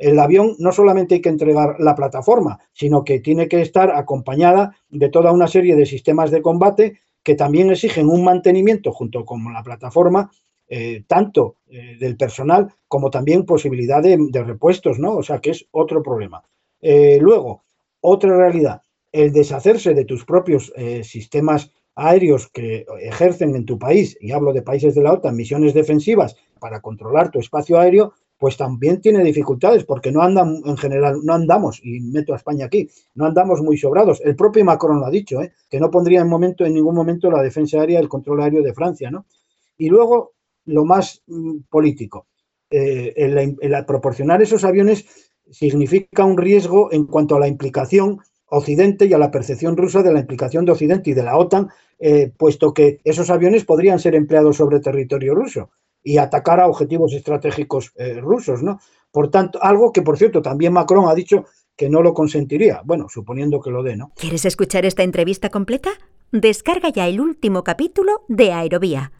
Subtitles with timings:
[0.00, 4.74] el avión no solamente hay que entregar la plataforma, sino que tiene que estar acompañada
[4.88, 9.52] de toda una serie de sistemas de combate que también exigen un mantenimiento junto con
[9.52, 10.30] la plataforma,
[10.68, 15.16] eh, tanto eh, del personal como también posibilidad de, repuestos, ¿no?
[15.16, 16.42] O sea que es otro problema.
[16.80, 17.62] Eh, luego,
[18.00, 18.80] otra realidad,
[19.12, 20.72] el deshacerse de tus propios
[21.02, 25.74] sistemas aéreos que ejercen en tu país, y hablo de países de la OTAN, misiones
[25.74, 31.20] defensivas para controlar tu espacio aéreo, pues también tiene dificultades porque no andan en general,
[31.22, 34.22] no andamos, y meto a España aquí, no andamos muy sobrados.
[34.24, 35.52] El propio Macron lo ha dicho, ¿eh?
[35.68, 38.72] que no pondría en, momento, en ningún momento la defensa aérea, el control aéreo de
[38.72, 39.10] Francia.
[39.10, 39.26] ¿no?
[39.76, 40.32] Y luego,
[40.64, 42.28] lo más mm, político,
[42.70, 45.04] eh, el, proporcionar esos aviones
[45.50, 50.14] significa un riesgo en cuanto a la implicación Occidente y a la percepción rusa de
[50.14, 51.68] la implicación de Occidente y de la OTAN,
[51.98, 55.68] eh, puesto que esos aviones podrían ser empleados sobre territorio ruso
[56.02, 58.80] y atacar a objetivos estratégicos eh, rusos, ¿no?
[59.10, 61.44] Por tanto, algo que, por cierto, también Macron ha dicho
[61.76, 62.82] que no lo consentiría.
[62.84, 64.12] Bueno, suponiendo que lo dé, ¿no?
[64.16, 65.90] ¿Quieres escuchar esta entrevista completa?
[66.32, 69.12] Descarga ya el último capítulo de Aerovía